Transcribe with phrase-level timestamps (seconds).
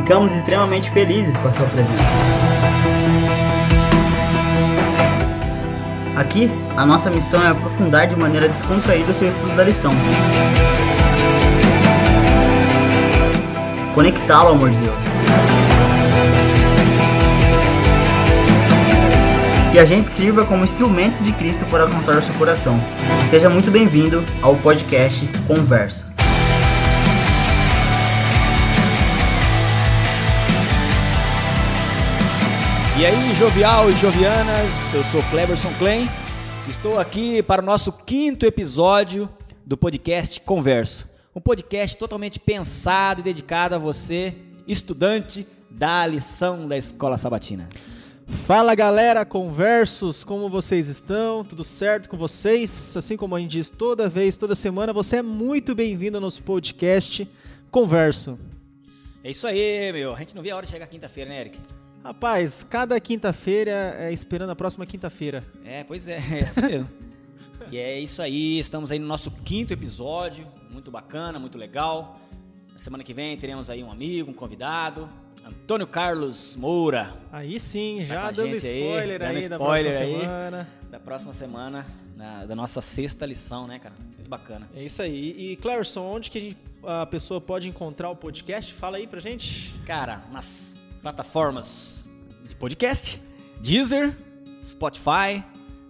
[0.00, 2.04] Ficamos extremamente felizes com a sua presença.
[6.16, 9.90] Aqui, a nossa missão é aprofundar de maneira descontraída o seu estudo da lição.
[13.94, 14.96] Conectá-lo amor de Deus.
[19.70, 22.80] Que a gente sirva como instrumento de Cristo para alcançar o seu coração.
[23.28, 26.09] Seja muito bem-vindo ao podcast Converso.
[33.00, 36.06] E aí, jovial e jovianas, eu sou Cleverson Klein.
[36.68, 39.26] Estou aqui para o nosso quinto episódio
[39.64, 41.08] do podcast Converso.
[41.34, 44.34] Um podcast totalmente pensado e dedicado a você,
[44.68, 47.70] estudante da lição da Escola Sabatina.
[48.46, 51.42] Fala galera, conversos, como vocês estão?
[51.42, 52.94] Tudo certo com vocês?
[52.98, 56.42] Assim como a gente diz toda vez, toda semana, você é muito bem-vindo ao nosso
[56.42, 57.26] podcast
[57.70, 58.38] Converso.
[59.24, 60.14] É isso aí, meu.
[60.14, 61.58] A gente não vê a hora de chegar quinta-feira, né, Eric?
[62.02, 65.44] Rapaz, cada quinta-feira é esperando a próxima quinta-feira.
[65.64, 66.88] É, pois é, é isso mesmo.
[67.70, 72.18] e é isso aí, estamos aí no nosso quinto episódio, muito bacana, muito legal.
[72.72, 75.08] Na semana que vem teremos aí um amigo, um convidado,
[75.44, 77.12] Antônio Carlos Moura.
[77.30, 80.20] Aí sim, Tá já a dando gente aí, spoiler dando aí, da spoiler próxima aí.
[80.20, 80.68] semana.
[80.90, 83.94] Da próxima semana, na- da nossa sexta lição, né, cara?
[84.16, 84.68] Muito bacana.
[84.74, 85.34] É isso aí.
[85.36, 88.72] E, e Clarison, onde que a, gente- a pessoa pode encontrar o podcast?
[88.72, 89.74] Fala aí pra gente.
[89.86, 92.10] Cara, nas plataformas
[92.46, 93.20] de podcast,
[93.60, 94.16] Deezer,
[94.64, 95.42] Spotify,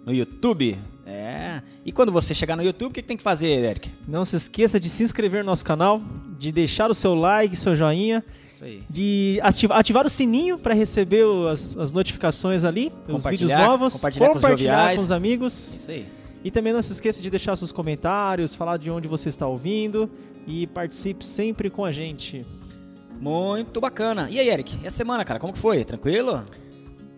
[0.04, 0.78] no YouTube.
[1.06, 1.60] É.
[1.84, 3.90] E quando você chegar no YouTube, o que, que tem que fazer, Eric?
[4.06, 6.00] Não se esqueça de se inscrever no nosso canal,
[6.38, 8.82] de deixar o seu like, seu joinha, Isso aí.
[8.88, 13.92] de ativa- ativar o sininho para receber as, as notificações ali, os vídeos Compartilhar, novos,
[13.94, 14.98] compartilhar com os joviais.
[14.98, 15.76] com os amigos.
[15.78, 16.06] Isso aí.
[16.44, 20.08] E também não se esqueça de deixar seus comentários, falar de onde você está ouvindo
[20.46, 22.46] e participe sempre com a gente.
[23.20, 24.28] Muito bacana.
[24.30, 24.78] E aí, Eric?
[24.82, 25.38] E a semana, cara?
[25.38, 25.84] Como que foi?
[25.84, 26.42] Tranquilo?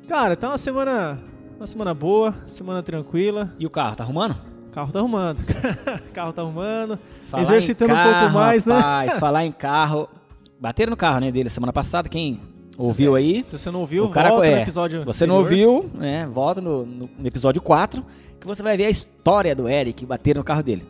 [0.08, 1.18] Cara, tá uma semana,
[1.56, 3.52] uma semana boa, semana tranquila.
[3.58, 4.34] E o carro, tá arrumando?
[4.72, 5.38] Carro tá arrumando.
[6.12, 6.98] Carro tá arrumando.
[7.24, 8.74] Falar Exercitando em um pouco carro, mais, né?
[8.74, 10.08] rapaz, falar em carro.
[10.58, 12.08] Bateram no carro, né, dele semana passada.
[12.08, 12.40] Quem
[12.78, 13.42] ouviu aí?
[13.44, 15.74] Se você não ouviu, o cara volta é, no episódio Se você não anterior.
[15.84, 18.04] ouviu, né, volta no- no episódio 4,
[18.40, 20.84] que você vai ver a história do Eric bater no carro dele.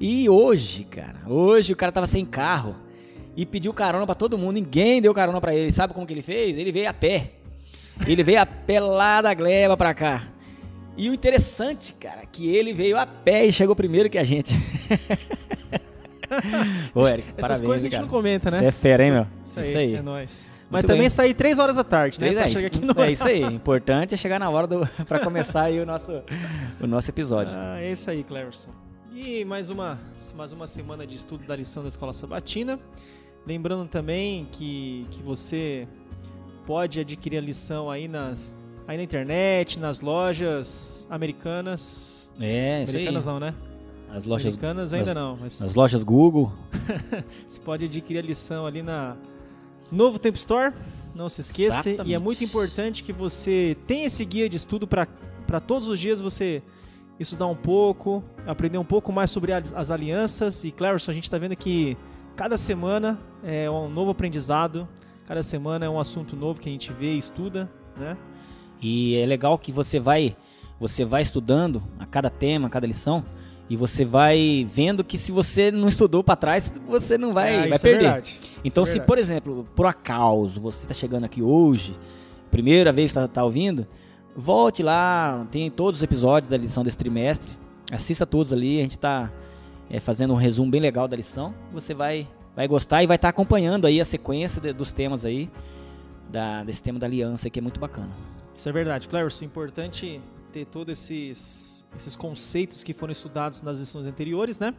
[0.00, 2.76] E hoje, cara, hoje o cara tava sem carro
[3.38, 5.70] e pediu carona pra todo mundo, ninguém deu carona pra ele.
[5.70, 6.58] Sabe como que ele fez?
[6.58, 7.34] Ele veio a pé.
[8.04, 10.24] Ele veio a pé lá da gleba pra cá.
[10.96, 14.50] E o interessante, cara, que ele veio a pé e chegou primeiro que a gente.
[16.92, 18.02] Ô, Eric, Essas parabéns, coisas a gente cara.
[18.02, 18.58] não comenta, né?
[18.58, 19.26] Você é fera, hein, meu?
[19.46, 19.94] Isso aí, Isso aí.
[19.94, 20.48] é nóis.
[20.62, 21.08] Mas Muito também bem.
[21.08, 22.30] sair 3 horas da tarde, né?
[22.30, 23.44] Três, é, isso, no é isso aí.
[23.44, 26.24] O importante é chegar na hora do, pra começar aí o nosso,
[26.80, 27.52] o nosso episódio.
[27.54, 28.70] Ah, é isso aí, Cleverson.
[29.14, 29.96] E mais uma,
[30.36, 32.80] mais uma semana de estudo da lição da Escola Sabatina.
[33.48, 35.88] Lembrando também que, que você
[36.66, 38.54] pode adquirir a lição aí, nas,
[38.86, 42.30] aí na internet, nas lojas americanas.
[42.38, 43.54] É, americanas não, né?
[44.10, 46.52] As lojas, americanas ainda nas- não, mas as lojas Google.
[47.48, 49.16] você pode adquirir a lição ali na
[49.90, 50.74] Novo Tempo Store.
[51.14, 51.88] Não se esqueça.
[51.88, 52.18] E é Exatamente.
[52.22, 55.06] muito importante que você tenha esse guia de estudo para
[55.66, 56.62] todos os dias você
[57.18, 60.64] estudar um pouco, aprender um pouco mais sobre as as alianças.
[60.64, 61.96] E, Clarison, a gente está vendo que
[62.38, 64.86] cada semana é um novo aprendizado,
[65.26, 68.16] cada semana é um assunto novo que a gente vê e estuda, né?
[68.80, 70.36] E é legal que você vai,
[70.78, 73.24] você vai estudando a cada tema, a cada lição,
[73.68, 77.60] e você vai vendo que se você não estudou pra trás, você não vai, Ah,
[77.62, 78.02] vai é perder.
[78.04, 78.38] verdade.
[78.64, 81.98] Então, é se por exemplo, por acaso você tá chegando aqui hoje,
[82.52, 83.84] primeira vez que tá, tá ouvindo,
[84.36, 87.56] volte lá, tem todos os episódios da lição desse trimestre,
[87.90, 89.28] assista todos ali, a gente tá
[89.90, 93.28] é, fazendo um resumo bem legal da lição, você vai, vai gostar e vai estar
[93.28, 95.50] acompanhando aí a sequência de- dos temas aí,
[96.30, 98.10] da, desse tema da aliança que é muito bacana.
[98.54, 99.42] Isso é verdade, Clarence.
[99.42, 100.20] É importante
[100.52, 104.74] ter todos esses, esses conceitos que foram estudados nas lições anteriores, né?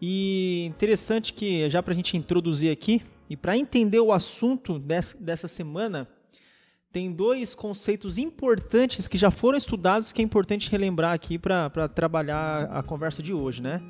[0.00, 5.16] E interessante que, já para a gente introduzir aqui, e para entender o assunto des-
[5.20, 6.08] dessa semana,
[6.90, 12.64] tem dois conceitos importantes que já foram estudados que é importante relembrar aqui para trabalhar
[12.64, 13.80] a conversa de hoje, né?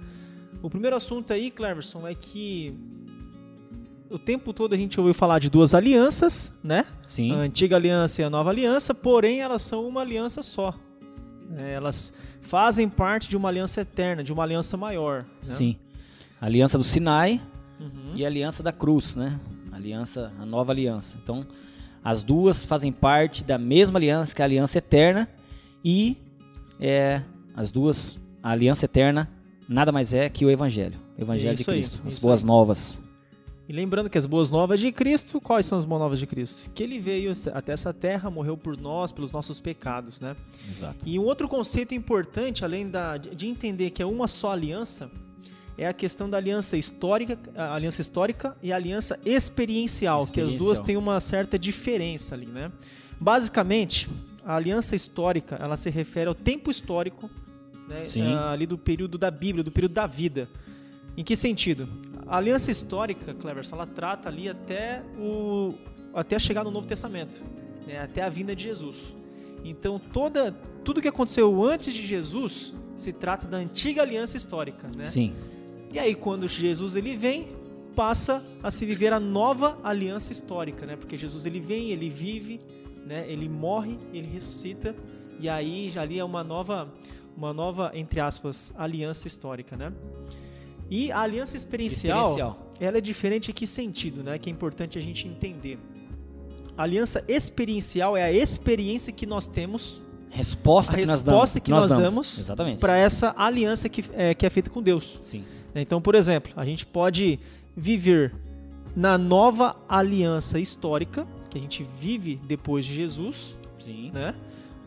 [0.62, 2.72] O primeiro assunto aí, Cleverson, é que
[4.08, 6.84] o tempo todo a gente ouviu falar de duas alianças, né?
[7.06, 7.32] Sim.
[7.32, 10.74] A antiga aliança e a nova aliança, porém elas são uma aliança só.
[11.56, 15.22] É, Elas fazem parte de uma aliança eterna, de uma aliança maior.
[15.24, 15.28] né?
[15.42, 15.76] Sim.
[16.40, 17.40] A aliança do Sinai
[17.80, 18.12] Uhum.
[18.14, 19.38] e a aliança da cruz, né?
[19.72, 21.18] A aliança, a nova aliança.
[21.22, 21.44] Então,
[22.04, 25.28] as duas fazem parte da mesma aliança, que é a aliança eterna,
[25.84, 26.16] e
[26.80, 27.20] é,
[27.56, 29.28] as duas, a aliança eterna
[29.68, 32.42] nada mais é que o evangelho, o evangelho de Isso aí, Cristo, as isso boas
[32.42, 32.46] aí.
[32.46, 32.98] novas.
[33.68, 36.68] E lembrando que as boas novas de Cristo, quais são as boas novas de Cristo?
[36.74, 40.36] Que ele veio até essa terra, morreu por nós, pelos nossos pecados, né?
[40.68, 41.08] Exato.
[41.08, 45.10] E um outro conceito importante, além da, de entender que é uma só aliança,
[45.78, 50.78] é a questão da aliança histórica, aliança histórica e a aliança experiencial, que as duas
[50.78, 50.84] Experiencial.
[50.84, 52.70] têm uma certa diferença ali, né?
[53.18, 54.10] Basicamente,
[54.44, 57.30] a aliança histórica, ela se refere ao tempo histórico,
[57.92, 60.48] né, ah, ali do período da Bíblia, do período da vida.
[61.16, 61.88] Em que sentido?
[62.26, 65.74] A aliança histórica, Cleverson, ela trata ali até o
[66.14, 67.42] até chegar no Novo Testamento,
[67.86, 69.16] né, até a vinda de Jesus.
[69.64, 70.54] Então, toda
[70.84, 75.06] tudo que aconteceu antes de Jesus se trata da antiga aliança histórica, né?
[75.06, 75.32] Sim.
[75.92, 77.48] E aí, quando Jesus ele vem,
[77.94, 80.96] passa a se viver a nova aliança histórica, né?
[80.96, 82.60] Porque Jesus ele vem, ele vive,
[83.06, 83.24] né?
[83.28, 84.94] Ele morre, ele ressuscita,
[85.38, 86.92] e aí já ali é uma nova,
[87.36, 89.92] uma nova entre aspas aliança histórica, né?
[90.90, 92.70] E a aliança experiencial, Experiencial.
[92.78, 94.38] ela é diferente em que sentido, né?
[94.38, 95.78] Que é importante a gente entender.
[96.76, 101.64] A aliança experiencial é a experiência que nós temos Resposta A que nós resposta damos.
[101.64, 102.80] que nós damos Exatamente.
[102.80, 105.18] para essa aliança que é, que é feita com Deus.
[105.20, 105.44] Sim.
[105.74, 107.38] Então, por exemplo, a gente pode
[107.76, 108.34] viver
[108.96, 114.10] na nova aliança histórica, que a gente vive depois de Jesus, Sim.
[114.12, 114.34] né?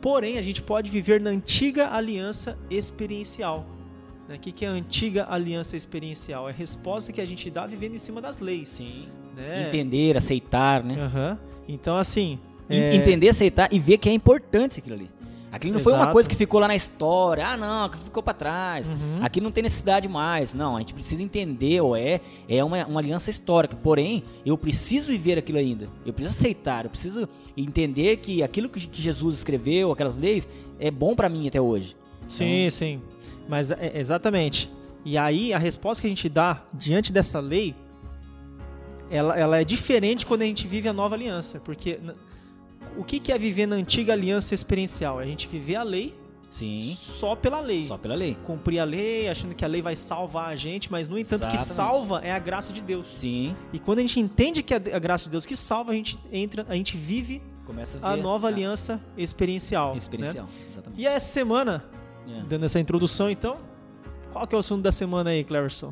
[0.05, 3.65] Porém, a gente pode viver na antiga aliança experiencial.
[4.29, 4.35] Né?
[4.35, 6.47] O que, é a antiga aliança experiencial?
[6.47, 8.69] É a resposta que a gente dá vivendo em cima das leis.
[8.69, 9.07] Sim.
[9.35, 9.67] Né?
[9.67, 11.01] Entender, aceitar, né?
[11.01, 11.39] Aham.
[11.67, 12.37] Então, assim.
[12.69, 15.09] É, Entender, aceitar e ver que é importante aquilo ali.
[15.55, 16.13] Aquilo não foi uma Exato.
[16.13, 17.47] coisa que ficou lá na história.
[17.47, 18.89] Ah, não, que ficou pra trás.
[18.89, 19.19] Uhum.
[19.21, 20.53] Aqui não tem necessidade mais.
[20.53, 23.75] Não, a gente precisa entender, ou é, é uma, uma aliança histórica.
[23.75, 25.87] Porém, eu preciso viver aquilo ainda.
[26.05, 30.47] Eu preciso aceitar, eu preciso entender que aquilo que que Jesus escreveu, aquelas leis,
[30.79, 31.95] é bom pra mim até hoje.
[32.27, 33.01] Sim, sim.
[33.47, 34.69] Mas é, exatamente.
[35.03, 37.75] E aí a resposta que a gente dá diante dessa lei,
[39.09, 41.99] ela, ela é diferente quando a gente vive a nova aliança, porque
[42.97, 45.19] o que, que é viver na antiga aliança experiencial?
[45.19, 46.13] É a gente viver a lei
[46.49, 47.85] Sim, só pela lei.
[47.85, 48.37] só pela lei.
[48.43, 51.55] Cumprir a lei, achando que a lei vai salvar a gente, mas no entanto que
[51.55, 51.67] Exatamente.
[51.75, 53.07] salva é a graça de Deus.
[53.07, 55.95] Sim, E quando a gente entende que é a graça de Deus que salva, a
[55.95, 59.91] gente entra, a gente vive começa a a nova aliança experiencial.
[59.91, 59.97] né?
[59.97, 60.45] experiencial.
[60.71, 61.01] Exatamente.
[61.01, 61.83] E essa semana,
[62.29, 62.41] É.
[62.47, 63.57] dando essa introdução, então,
[64.31, 65.91] qual que é o assunto da semana aí, Cleverson?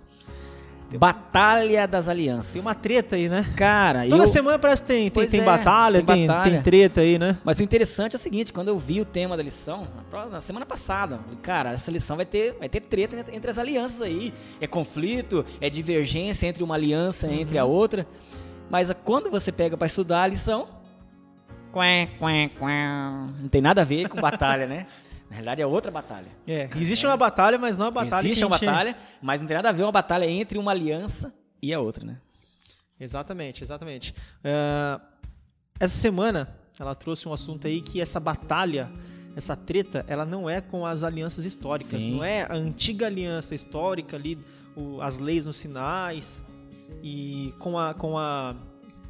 [0.97, 2.53] Batalha das Alianças.
[2.53, 3.45] Tem uma treta aí, né?
[3.55, 4.27] Cara, Toda eu...
[4.27, 6.51] semana parece que tem, tem, tem é, batalha, tem batalha.
[6.51, 7.37] tem treta aí, né?
[7.43, 9.87] Mas o interessante é o seguinte, quando eu vi o tema da lição,
[10.31, 14.33] na semana passada, cara, essa lição vai ter, vai ter treta entre- as alianças aí.
[14.61, 18.05] É conflito, é divergência entre uma aliança e entre a outra.
[18.69, 20.67] Mas quando você pega pra estudar a lição,
[23.41, 24.85] não tem nada a ver com batalha, né?
[25.33, 26.27] Na realidade é outra batalha.
[26.45, 29.55] É, existe uma batalha, mas não a batalha Existe uma gente- batalha, mas não tem
[29.57, 32.17] nada a ver uma batalha entre uma aliança e a outra, né?
[32.99, 34.13] Exatamente, exatamente.
[34.43, 34.99] É,
[35.79, 38.91] essa semana, ela trouxe um assunto aí que essa batalha,
[39.35, 42.03] essa treta, ela não é com as alianças históricas.
[42.03, 42.11] Sim.
[42.15, 44.37] Não é a antiga aliança histórica ali,
[44.75, 46.45] o- as leis nos sinais
[47.01, 48.55] e com a, com a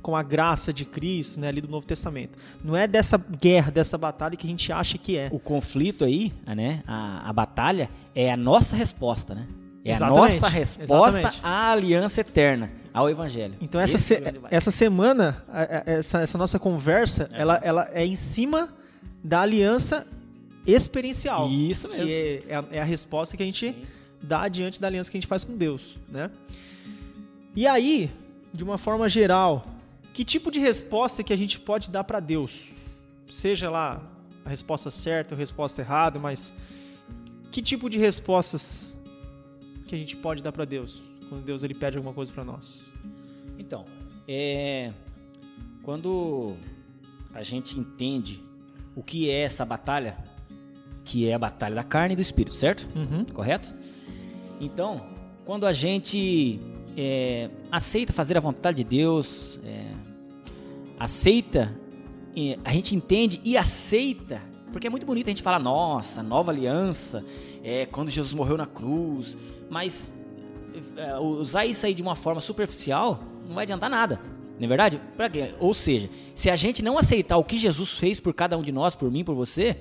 [0.03, 2.37] com a graça de Cristo, né, ali do Novo Testamento.
[2.63, 5.29] Não é dessa guerra, dessa batalha que a gente acha que é.
[5.31, 6.83] O conflito aí, né?
[6.85, 9.47] A, a batalha é a nossa resposta, né?
[9.85, 11.39] É Exatamente, a nossa resposta exatamente.
[11.43, 13.55] à aliança eterna, ao evangelho.
[13.59, 15.43] Então essa, se- é essa semana,
[15.85, 18.69] essa, essa nossa conversa, ela, ela é em cima
[19.23, 20.05] da aliança
[20.65, 21.49] experiencial.
[21.49, 22.05] Isso mesmo.
[22.05, 23.83] Que é, é a, é a resposta que a gente Sim.
[24.21, 26.29] dá diante da aliança que a gente faz com Deus, né?
[27.55, 28.09] E aí,
[28.53, 29.65] de uma forma geral,
[30.13, 32.75] que tipo de resposta que a gente pode dar para Deus?
[33.29, 34.01] Seja lá
[34.45, 36.53] a resposta certa ou a resposta errada, mas
[37.51, 38.99] que tipo de respostas
[39.87, 42.93] que a gente pode dar para Deus quando Deus ele pede alguma coisa para nós?
[43.57, 43.85] Então,
[44.27, 44.91] é,
[45.81, 46.55] quando
[47.33, 48.39] a gente entende
[48.95, 50.17] o que é essa batalha,
[51.03, 52.87] que é a batalha da carne e do espírito, certo?
[52.95, 53.25] Uhum.
[53.25, 53.73] Correto?
[54.61, 55.05] Então,
[55.43, 56.59] quando a gente
[56.95, 59.92] é, aceita fazer a vontade de Deus, é,
[61.03, 61.77] aceita,
[62.63, 64.41] a gente entende e aceita,
[64.71, 67.23] porque é muito bonito a gente falar, nossa, nova aliança,
[67.63, 69.37] é, quando Jesus morreu na cruz,
[69.69, 70.13] mas
[70.97, 74.19] é, usar isso aí de uma forma superficial não vai adiantar nada.
[74.57, 75.01] Não é verdade?
[75.17, 75.53] Pra quê?
[75.59, 78.71] Ou seja, se a gente não aceitar o que Jesus fez por cada um de
[78.71, 79.77] nós, por mim, por você,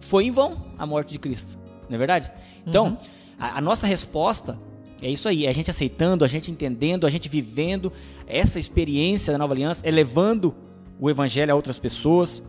[0.00, 1.58] foi em vão a morte de Cristo.
[1.88, 2.30] Não é verdade?
[2.66, 2.98] Então,
[3.38, 4.58] a, a nossa resposta
[5.02, 7.92] é isso aí, é a gente aceitando, a gente entendendo, a gente vivendo
[8.26, 10.54] essa experiência da nova aliança, é levando
[11.00, 12.42] o evangelho a outras pessoas,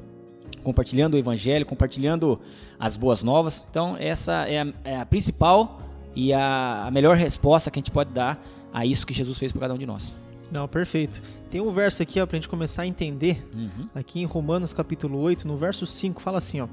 [0.63, 2.39] compartilhando o evangelho, compartilhando
[2.79, 3.65] as boas novas.
[3.69, 5.81] Então, essa é a, é a principal
[6.15, 8.39] e a, a melhor resposta que a gente pode dar
[8.71, 10.13] a isso que Jesus fez por cada um de nós.
[10.51, 11.21] Não, perfeito.
[11.49, 13.43] Tem um verso aqui, ó, pra gente começar a entender.
[13.53, 13.89] Uhum.
[13.95, 16.67] Aqui em Romanos capítulo 8, no verso 5, fala assim, ó.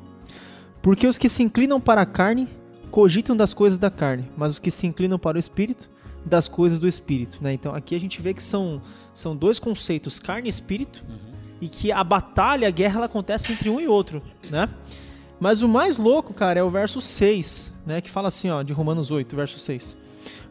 [0.82, 2.46] Porque os que se inclinam para a carne
[2.90, 5.88] cogitam das coisas da carne, mas os que se inclinam para o espírito,
[6.24, 7.52] das coisas do espírito, né?
[7.52, 8.82] Então aqui a gente vê que são,
[9.14, 11.02] são dois conceitos, carne e espírito,
[11.60, 14.68] e que a batalha, a guerra, ela acontece entre um e outro, né?
[15.38, 18.00] Mas o mais louco, cara, é o verso 6, né?
[18.02, 19.96] Que fala assim, ó, de Romanos 8, verso 6.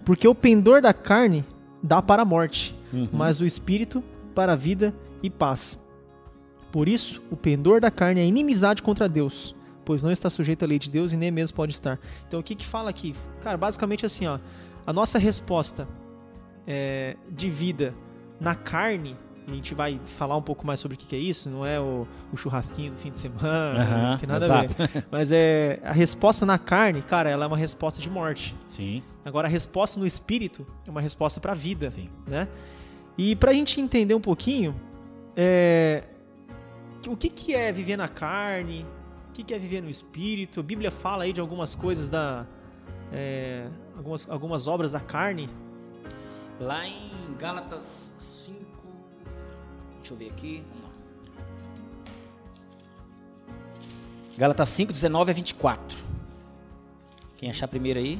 [0.03, 1.45] Porque o pendor da carne
[1.83, 3.07] dá para a morte, Uhum.
[3.13, 4.03] mas o espírito
[4.33, 4.91] para a vida
[5.21, 5.77] e paz.
[6.71, 9.53] Por isso, o pendor da carne é inimizade contra Deus,
[9.89, 11.99] pois não está sujeito à lei de Deus e nem mesmo pode estar.
[12.27, 13.15] Então, o que que fala aqui?
[13.41, 14.37] Cara, basicamente assim, ó,
[14.85, 15.87] a nossa resposta
[16.67, 17.91] é, de vida
[18.39, 19.17] na carne,
[19.47, 21.65] e a gente vai falar um pouco mais sobre o que que é isso, não
[21.65, 24.65] é o, o churrasquinho do fim de semana, não tem nada a ver.
[24.65, 25.05] exato.
[25.09, 28.55] Mas é a resposta na carne, cara, ela é uma resposta de morte.
[28.67, 32.07] Sim, Agora, a resposta no espírito é uma resposta para a vida sim.
[32.27, 32.47] né?
[33.17, 34.79] E pra gente entender um pouquinho,
[35.35, 36.03] é,
[37.07, 38.85] o que, que é viver na carne,
[39.29, 40.59] o que, é viver no espírito.
[40.59, 42.45] A Bíblia fala aí de algumas coisas da.
[43.11, 45.49] é, algumas, algumas obras da carne.
[46.59, 48.59] Lá em Gálatas 5.
[49.97, 50.63] Deixa eu ver aqui.
[50.67, 50.89] Vamos lá.
[54.37, 56.08] Gálatas 5, 19 a 24.
[57.39, 58.19] Quem achar primeiro aí.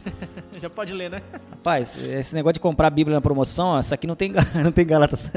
[0.58, 1.20] Já pode ler, né?
[1.50, 4.32] Rapaz, esse negócio de comprar a Bíblia na promoção, essa aqui não tem,
[4.64, 5.30] não tem Gálatas.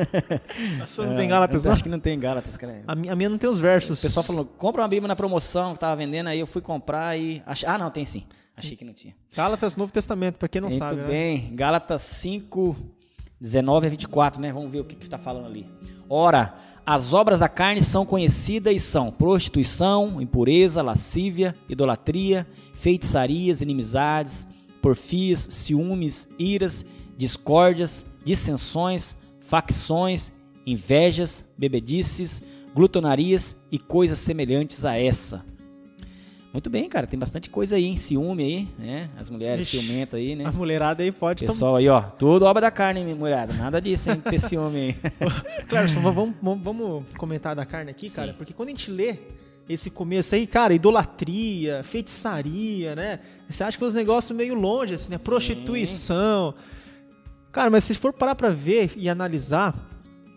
[0.81, 1.73] Essa não tem Gálatas, É, não?
[1.73, 2.83] Acho que não tem Gálatas, cara.
[2.87, 4.01] A minha, a minha não tem os O versos.
[4.01, 7.43] pessoal falou, compra uma Bíblia na promoção que tava vendendo, aí eu fui comprar e...
[7.45, 8.23] ach- Ah, não, tem sim.
[8.55, 9.13] Achei que não tinha.
[9.35, 10.95] Gálatas, Novo Testamento, pra quem não Muito sabe.
[11.01, 11.07] né?
[11.07, 11.51] bem.
[11.53, 12.77] Gálatas 5,
[13.41, 14.53] 19 a 24, né?
[14.53, 15.69] Vamos ver o que está falando ali.
[16.09, 24.47] Ora, as obras da carne são conhecidas e são prostituição, impureza, lascívia, idolatria, feitiçarias, inimizades,
[24.81, 26.85] porfias, ciúmes, iras,
[27.17, 30.31] discórdias, dissensões, facções,
[30.65, 32.41] invejas, bebedices,
[32.73, 35.43] glutonarias e coisas semelhantes a essa.
[36.53, 37.95] Muito bem, cara, tem bastante coisa aí, hein?
[37.97, 39.09] Ciúme aí, né?
[39.17, 39.79] As mulheres Ixi.
[39.79, 40.45] ciumentas aí, né?
[40.45, 41.45] A mulherada aí pode.
[41.45, 43.53] Pessoal aí, ó, tudo obra da carne, hein, mulherada.
[43.53, 44.21] Nada disso, hein?
[44.21, 44.95] Ter ciúme aí.
[45.67, 48.37] Clarison, vamos, vamos, vamos comentar da carne aqui, cara, Sim.
[48.37, 49.17] porque quando a gente lê
[49.69, 53.19] esse começo aí, cara, idolatria, feitiçaria, né?
[53.49, 55.17] Você acha que uns negócios meio longe, assim, né?
[55.17, 56.55] Prostituição.
[57.51, 59.75] Cara, mas se for parar pra ver e analisar,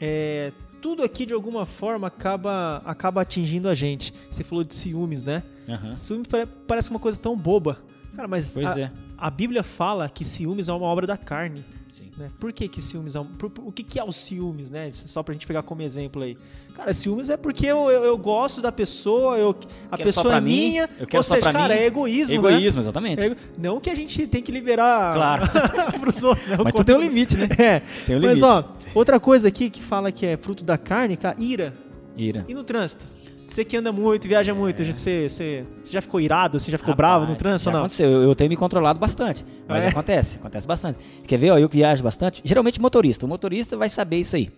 [0.01, 4.13] é, tudo aqui de alguma forma acaba, acaba atingindo a gente.
[4.29, 5.43] Você falou de ciúmes, né?
[5.71, 5.97] Aham.
[5.97, 7.79] Ciúmes pare- parece uma coisa tão boba.
[8.15, 8.91] Cara, mas Pois a, é.
[9.17, 11.65] a Bíblia fala que ciúmes é uma obra da carne.
[11.89, 12.09] Sim.
[12.17, 12.31] Né?
[12.39, 14.91] Por que, que ciúmes é um, por- por- O que, que é o ciúmes, né?
[14.93, 16.37] Só pra gente pegar como exemplo aí.
[16.75, 19.51] Cara, ciúmes é porque eu, eu, eu gosto da pessoa, eu,
[19.91, 20.89] a Quero pessoa é mim, minha.
[21.01, 21.81] eu quero ou seja, pra cara, mim.
[21.81, 22.85] é egoísmo, Egoísmo, né?
[22.85, 23.23] exatamente.
[23.25, 25.43] É Não que a gente tem que liberar Claro.
[26.01, 26.47] pros outros.
[26.49, 26.57] né?
[26.63, 27.49] Mas tu tem um limite, né?
[27.59, 27.81] É.
[28.07, 28.45] Tem um Mas limite.
[28.45, 31.75] ó, outra coisa aqui que fala que é fruto da carne, cara, ira.
[32.17, 32.45] Ira.
[32.49, 33.07] E no trânsito?
[33.51, 36.95] Você que anda muito, viaja muito, você, você, você já ficou irado, você já ficou
[36.95, 37.81] bravo no Rapaz, trânsito ou não?
[37.81, 38.09] aconteceu.
[38.09, 39.45] Eu, eu tenho me controlado bastante.
[39.67, 39.89] Mas É?
[39.89, 41.01] acontece, acontece bastante.
[41.27, 42.41] Quer ver, ó, eu que viajo bastante.
[42.45, 43.27] Geralmente motorista.
[43.27, 44.51] O motorista vai saber isso aí.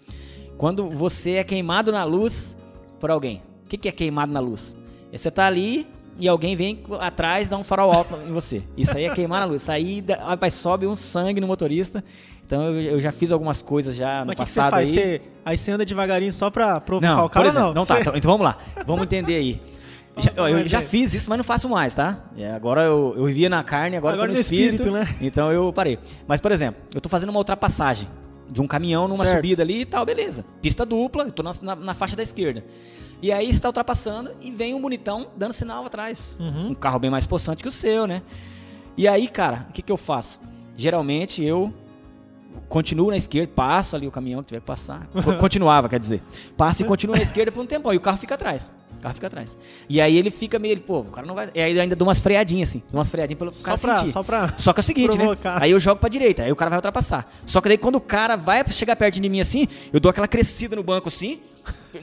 [0.58, 2.54] Quando você é queimado na luz
[3.00, 3.42] por alguém.
[3.64, 4.76] O que, que é queimado na luz?
[5.10, 5.86] É Você tá ali
[6.18, 8.62] e alguém vem atrás dá um farol alto em você.
[8.76, 9.62] Isso aí é queimar na luz.
[9.62, 12.04] Isso aí rapaz, sobe um sangue no motorista.
[12.46, 14.70] Então eu, eu já fiz algumas coisas já no Mas o que, que você passado
[14.72, 14.88] faz?
[14.88, 14.94] aí.
[14.94, 17.74] Você, aí você anda devagarinho só pra provocar Não, o cara por exemplo, não?
[17.74, 18.58] não tá, Você- então, então vamos lá.
[18.86, 19.60] Vamos entender aí.
[20.18, 22.24] Já- eu já fiz isso, mas não faço mais, tá?
[22.36, 24.92] É, agora eu, eu vivia na carne, agora, Agora eu tô no no espírito, espírito,
[24.92, 25.16] né?
[25.22, 25.98] Então eu parei.
[26.28, 28.06] Mas, por exemplo, eu tô fazendo uma ultrapassagem
[28.52, 29.36] de um caminhão numa Certo.
[29.36, 30.44] subida ali e tal, beleza.
[30.60, 32.62] Pista dupla, eu tô na, na- na faixa da esquerda.
[33.22, 36.36] E aí você tá ultrapassando e vem um bonitão dando sinal atrás.
[36.38, 36.72] Uhum.
[36.72, 38.20] Um carro bem mais possante que o seu, né?
[38.98, 40.38] E aí, cara, o que, que eu faço?
[40.76, 41.72] Geralmente eu
[42.68, 45.06] continuo na esquerda, passo ali o caminhão que tiver que passar.
[45.08, 46.22] Co- Continuava, quer dizer.
[46.56, 47.92] Passo e continuo na esquerda por um tempão.
[47.92, 48.70] E o carro fica atrás.
[48.98, 49.56] O carro fica atrás.
[49.88, 51.50] E aí ele fica meio, ele, pô, o cara não vai.
[51.54, 52.82] E aí eu ainda dou umas freadinhas assim.
[52.90, 54.12] Dou umas freadinhas pelo Só cara pra, sentir.
[54.12, 54.54] só pra...
[54.58, 55.54] Só que é o seguinte, provocar.
[55.54, 55.58] né?
[55.62, 57.28] Aí eu jogo pra direita, aí o cara vai ultrapassar.
[57.44, 60.28] Só que daí quando o cara vai chegar perto de mim assim, eu dou aquela
[60.28, 61.40] crescida no banco assim,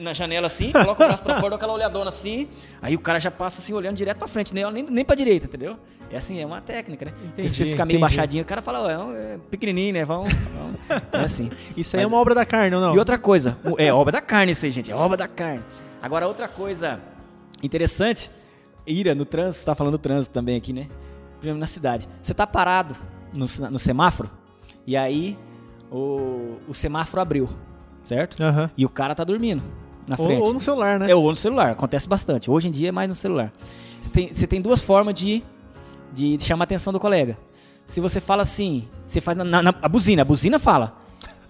[0.00, 2.48] na janela assim, coloco o braço pra fora, dou aquela olhadona assim,
[2.80, 5.46] aí o cara já passa assim, olhando direto pra frente, nem, nem, nem pra direita,
[5.46, 5.76] entendeu?
[6.10, 7.12] É assim, é uma técnica, né?
[7.12, 8.00] Porque se você Entendi, ficar meio entendi.
[8.16, 10.04] baixadinho, o cara fala, é um- é pequenininho, né?
[10.04, 10.76] Vamos, vamos.
[11.12, 11.50] É assim.
[11.76, 12.94] Isso aí Mas- é uma obra da carne, ou não?
[12.94, 15.62] e outra coisa, é obra da carne isso aí, gente, é obra da carne.
[16.02, 17.00] Agora, outra coisa
[17.62, 18.30] interessante,
[18.86, 20.88] Ira, no trânsito, você tá falando do trânsito também aqui, né?
[21.42, 22.08] Exemplo, na cidade.
[22.22, 22.96] Você tá parado
[23.32, 24.30] no, no semáforo,
[24.86, 25.38] e aí
[25.90, 27.48] o, o semáforo abriu,
[28.04, 28.42] certo?
[28.42, 28.70] Aham.
[28.76, 29.62] E o cara tá dormindo
[30.06, 30.42] na Ou, frente.
[30.42, 31.10] ou no celular, né?
[31.10, 32.50] É, ou no celular, acontece bastante.
[32.50, 33.52] Hoje em dia é mais no celular.
[34.02, 35.42] Você tem, você tem duas formas de,
[36.12, 37.36] de chamar a atenção do colega.
[37.86, 40.96] Se você fala assim, você faz na, na- na- a buzina, a buzina fala.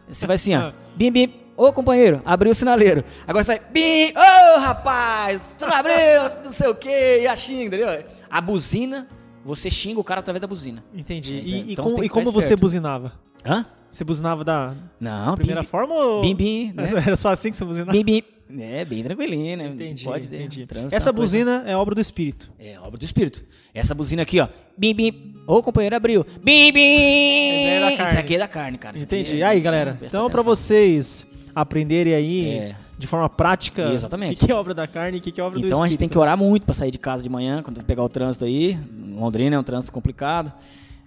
[0.08, 0.60] Você vai assim, ó.
[0.70, 0.72] Ah.
[0.96, 1.34] Bim, bim.
[1.56, 3.04] Ô, companheiro, abriu o sinaleiro.
[3.28, 5.94] Agora você vai, bim, ô, rapaz, tu não abriu,
[6.42, 8.02] não sei o quê, e a xinga, entendeu?
[8.30, 9.06] A buzina,
[9.44, 10.82] você xinga o cara através da buzina.
[10.94, 11.36] Entendi.
[11.38, 13.12] É, E, e então como, você tem e que ficar como você buzinava?
[13.44, 13.66] Hã?
[13.90, 16.22] Você buzinava da Não, primeira bim, forma ou...
[16.22, 16.84] bim, bim, né?
[17.06, 17.92] Era só assim que você buzinava?
[17.92, 18.22] bim, bim.
[18.58, 19.66] É, bem tranquilinho, né?
[19.68, 20.36] Entendi, Pode ter.
[20.42, 20.66] entendi.
[20.66, 22.50] trânsito é Essa coisa- buzina é obra do Espírito.
[22.58, 23.44] É, obra do espírito.
[23.72, 24.48] Essa buzina aqui, ó.
[24.76, 25.34] Bim, bim.
[25.46, 26.26] Ô, companheiro, abriu.
[26.42, 26.80] Bim, bim.
[26.80, 27.92] É.
[27.92, 28.96] Isso aqui é da carne, cara.
[28.96, 29.40] Isso Entendi.
[29.40, 30.56] é- Aí, galera, presta então pra atenção.
[30.56, 32.76] vocês aprenderem aí É.
[32.98, 34.34] de forma prática Exatamente.
[34.34, 35.74] o que que é obra da carne e o que que é obra do Espírito.
[35.76, 38.02] Então a gente tem que orar muito pra sair de casa de manhã, quando pegar
[38.02, 38.76] o trânsito aí.
[39.14, 40.52] Londrina é um trânsito complicado.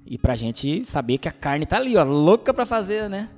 [0.06, 3.30] E pra gente saber que a carne tá ali, ó, louca pra fazer, né?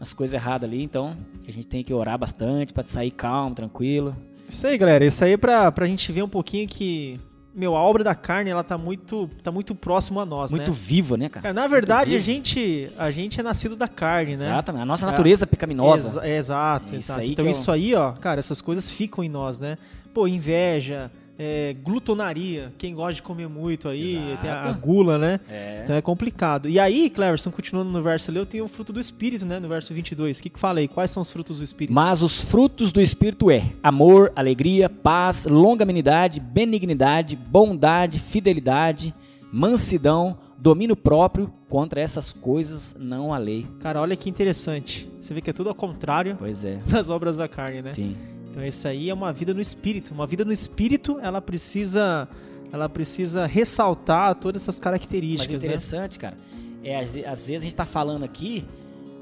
[0.00, 0.82] As coisas erradas ali.
[0.82, 1.16] Então
[1.46, 4.16] a gente tem que orar bastante pra sair calmo, tranquilo.
[4.48, 5.04] Isso aí, galera.
[5.04, 7.20] Isso aí é pra, pra gente ver um pouquinho que,
[7.54, 10.76] meu, a obra da carne, ela tá muito, tá muito próximo a nós, Muito né?
[10.78, 11.42] viva, né, cara?
[11.42, 14.44] Cara, na verdade, a gente, a gente é nascido da carne, né?
[14.46, 14.82] Exatamente.
[14.82, 16.08] A nossa natureza é pecaminosa.
[16.08, 17.20] Exa- exato, Isso exato.
[17.20, 19.78] aí Então é isso aí, ó, cara, essas coisas ficam em nós, né?
[20.12, 24.42] Pô, inveja, é, glutonaria, quem gosta de comer muito aí, Exato.
[24.42, 25.40] tem a, a gula, né?
[25.48, 25.80] É.
[25.82, 26.68] Então é complicado.
[26.68, 29.58] E aí, Cleverson, continuando no verso ali, eu tenho o fruto do Espírito, né?
[29.58, 30.38] No verso 22.
[30.38, 30.88] O que que fala aí?
[30.88, 31.92] Quais são os frutos do Espírito?
[31.92, 39.14] Mas os frutos do Espírito é amor, alegria, paz, longanimidade, benignidade, bondade, fidelidade,
[39.52, 41.52] mansidão, domínio próprio.
[41.68, 43.66] Contra essas coisas não há lei.
[43.80, 45.10] Cara, olha que interessante.
[45.20, 46.76] Você vê que é tudo ao contrário Pois é.
[46.86, 47.90] das obras da carne, né?
[47.90, 48.16] Sim.
[48.54, 50.14] Então isso aí é uma vida no espírito.
[50.14, 52.28] Uma vida no espírito, ela precisa
[52.72, 55.58] ela precisa ressaltar todas essas Mas características, o né?
[55.58, 56.36] interessante, cara,
[56.82, 58.64] é às, às vezes a gente tá falando aqui,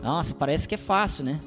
[0.03, 1.41] nossa, parece que é fácil, né?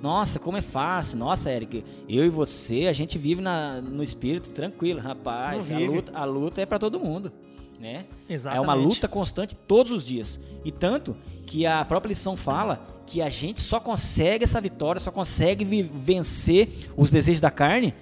[0.00, 1.18] Nossa, como é fácil.
[1.18, 5.70] Nossa, Eric, eu e você, a gente vive na, no espírito tranquilo, rapaz.
[5.70, 7.32] A luta, a luta é pra todo mundo,
[7.80, 8.04] né?
[8.28, 8.58] Exatamente.
[8.58, 10.38] É uma luta constante todos os dias.
[10.64, 11.16] E tanto
[11.46, 16.88] que a própria lição fala que a gente só consegue essa vitória, só consegue vencer
[16.96, 17.94] os desejos da carne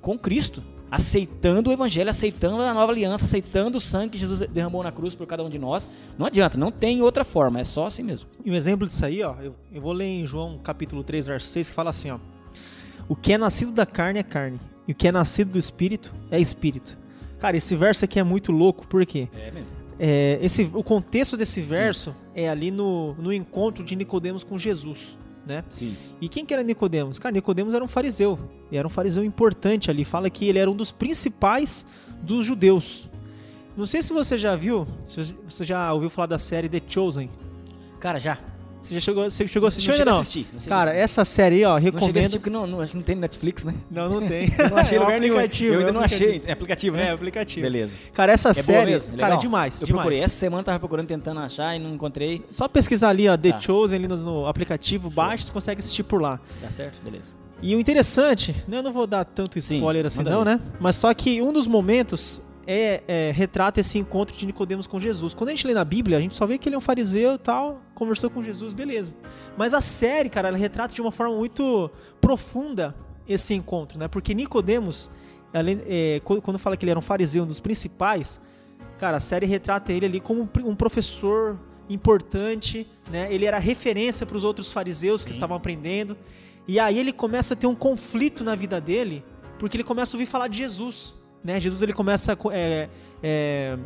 [0.00, 0.62] com Cristo.
[0.88, 5.16] Aceitando o evangelho, aceitando a nova aliança, aceitando o sangue que Jesus derramou na cruz
[5.16, 5.90] por cada um de nós.
[6.16, 8.28] Não adianta, não tem outra forma, é só assim mesmo.
[8.44, 11.48] E um exemplo disso aí, ó, eu, eu vou ler em João capítulo 3, verso
[11.48, 12.18] 6, que fala assim, ó.
[13.08, 16.14] O que é nascido da carne é carne, e o que é nascido do espírito
[16.30, 16.96] é espírito.
[17.38, 19.28] Cara, esse verso aqui é muito louco, por quê?
[19.34, 19.75] É mesmo.
[19.98, 25.18] É, esse, o contexto desse verso é ali no, no encontro de Nicodemos com Jesus,
[25.46, 25.64] né?
[25.70, 25.96] Sim.
[26.20, 27.18] E quem que era Nicodemos?
[27.18, 28.38] Cara, Nicodemos era um fariseu.
[28.70, 30.04] E era um fariseu importante ali.
[30.04, 31.86] Fala que ele era um dos principais
[32.22, 33.08] dos judeus.
[33.76, 37.28] Não sei se você já viu, se você já ouviu falar da série The Chosen.
[38.00, 38.38] Cara, já.
[38.86, 40.20] Você já chegou, você chegou a assistir não ou ainda a não?
[40.20, 41.02] assistir, não Cara, assistir.
[41.02, 42.50] essa série aí, ó, Não recomendo.
[42.50, 43.74] não, não, acho que não tem Netflix, né?
[43.90, 44.48] Não, não tem.
[44.58, 45.34] Eu não achei É um lugar nenhum.
[45.34, 46.42] Eu ainda é um não achei.
[46.46, 47.08] É aplicativo, né?
[47.08, 47.62] É, aplicativo.
[47.62, 47.94] Beleza.
[48.12, 49.10] Cara, essa É série, mesmo?
[49.16, 49.38] cara, Legal?
[49.40, 50.02] demais, Eu demais.
[50.04, 50.24] procurei.
[50.24, 52.44] Essa semana eu tava procurando, tentando achar e não encontrei.
[52.50, 53.60] Só pesquisar ali, ó, The Tá.
[53.60, 56.38] Chosen ali no, no aplicativo, baixa, você consegue assistir por lá.
[56.62, 57.00] Tá certo?
[57.02, 57.34] Beleza.
[57.62, 60.44] E o interessante, né, eu não vou dar tanto Sim, spoiler assim manda não, aí.
[60.44, 60.60] né?
[60.78, 65.34] Mas só que um dos momentos é, é, retrata esse encontro de Nicodemos com Jesus.
[65.34, 67.34] Quando a gente lê na Bíblia, a gente só vê que ele é um fariseu
[67.34, 69.14] e tal, conversou com Jesus, beleza.
[69.56, 72.94] Mas a série, cara, ela retrata de uma forma muito profunda
[73.28, 74.08] esse encontro, né?
[74.08, 75.10] Porque Nicodemos,
[75.54, 78.40] além- é, quando fala que ele era um fariseu, um dos principais,
[78.98, 83.32] cara, a série retrata ele ali como um professor importante, né?
[83.32, 85.36] Ele era referência para os outros fariseus que Sim.
[85.36, 86.16] estavam aprendendo.
[86.66, 89.24] E aí ele começa a ter um conflito na vida dele,
[89.58, 91.60] porque ele começa a ouvir falar de Jesus, né?
[91.60, 92.88] Jesus ele começa a é,
[93.22, 93.78] é,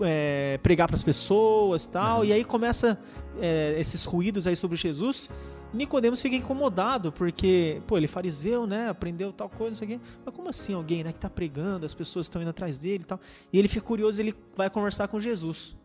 [0.00, 2.98] é, pregar para as pessoas, tal, e aí começa
[3.40, 5.28] é, esses ruídos aí sobre Jesus.
[5.72, 8.88] Nicodemos fica incomodado porque, pô, ele é fariseu, né?
[8.88, 10.00] Aprendeu tal coisa, isso aqui.
[10.24, 13.06] Mas como assim alguém, né, que tá pregando, as pessoas estão indo atrás dele e
[13.06, 13.20] tal?
[13.52, 15.76] E ele fica curioso, ele vai conversar com Jesus.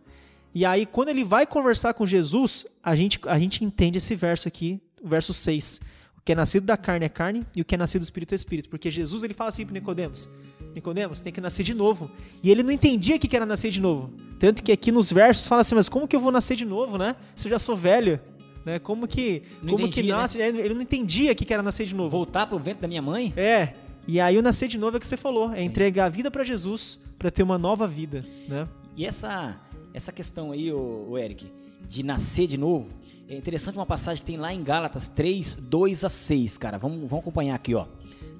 [0.56, 4.48] E aí, quando ele vai conversar com Jesus, a gente, a gente entende esse verso
[4.48, 5.82] aqui, o verso 6.
[6.25, 8.33] O que é nascido da carne é carne e o que é nascido do espírito
[8.33, 8.67] é espírito.
[8.67, 10.27] Porque Jesus ele fala assim para Nicodemos:
[10.73, 12.09] Nicodemos, tem que nascer de novo.
[12.41, 14.11] E ele não entendia o que era nascer de novo.
[14.39, 16.97] Tanto que aqui nos versos fala assim: mas como que eu vou nascer de novo,
[16.97, 17.15] né?
[17.35, 18.19] Se eu já sou velho.
[18.65, 18.79] Né?
[18.79, 20.09] Como que, Não como que né?
[20.09, 20.41] nasce?
[20.41, 22.09] Ele não entendia o que era nascer de novo.
[22.09, 23.31] Voltar pro vento da minha mãe?
[23.38, 23.73] É.
[24.07, 26.31] E aí o nascer de novo é o que você falou, é entregar a vida
[26.31, 28.67] para Jesus para ter uma nova vida, né?
[28.97, 29.59] E essa,
[29.93, 31.51] essa questão aí, o, Eric,
[31.88, 32.89] de nascer de novo,
[33.28, 36.78] é interessante uma passagem que tem lá em Gálatas 3, 2 a 6, cara.
[36.78, 37.88] Vamos, vamos acompanhar aqui, ó.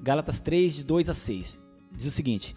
[0.02, 1.58] Gálatas 3, de 2 a 6.
[1.96, 2.54] Diz o seguinte: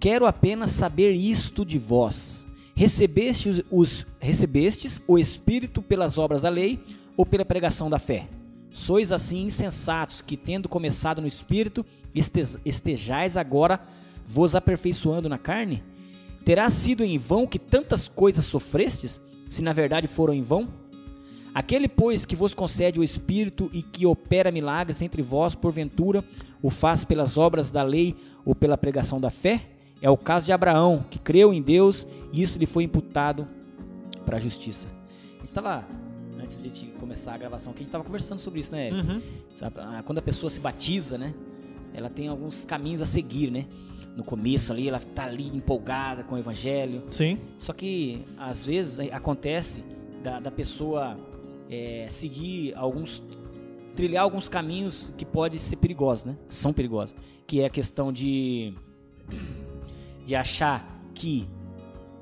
[0.00, 2.46] Quero apenas saber isto de vós.
[2.74, 6.80] Recebestes, os, recebestes o Espírito pelas obras da lei
[7.16, 8.28] ou pela pregação da fé?
[8.70, 11.84] Sois assim insensatos que, tendo começado no Espírito,
[12.64, 13.80] estejais agora
[14.26, 15.82] vos aperfeiçoando na carne?
[16.44, 20.68] Terá sido em vão que tantas coisas sofrestes, se na verdade foram em vão?
[21.54, 26.22] Aquele, pois, que vos concede o Espírito e que opera milagres entre vós, porventura,
[26.62, 29.62] o faz pelas obras da lei ou pela pregação da fé?
[30.00, 33.48] É o caso de Abraão, que creu em Deus e isso lhe foi imputado
[34.24, 34.86] para a justiça.
[35.32, 35.84] A gente estava,
[36.40, 39.08] antes de começar a gravação aqui, a gente estava conversando sobre isso, né, Eric?
[39.08, 39.22] Uhum.
[39.78, 41.34] Ah, Quando a pessoa se batiza, né?
[41.94, 43.66] Ela tem alguns caminhos a seguir, né?
[44.16, 47.02] No começo ali, ela tá ali empolgada com o evangelho.
[47.10, 47.38] Sim.
[47.56, 49.82] Só que às vezes acontece
[50.22, 51.16] da, da pessoa
[51.70, 53.22] eh, seguir alguns.
[53.94, 56.36] trilhar alguns caminhos que podem ser perigosos, né?
[56.48, 57.14] São perigosos.
[57.46, 58.74] Que é a questão de.
[60.26, 61.48] de achar que